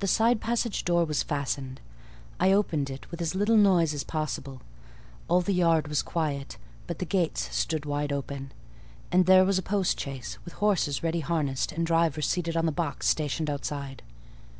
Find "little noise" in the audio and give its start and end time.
3.36-3.94